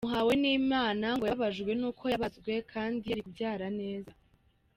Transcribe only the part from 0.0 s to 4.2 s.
Muhawenimana ngo yababajwe n’uko yabazwe kandi yari kubyara neza.